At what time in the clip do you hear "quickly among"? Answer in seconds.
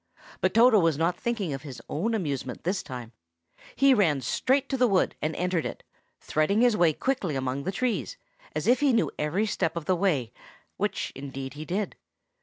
6.91-7.65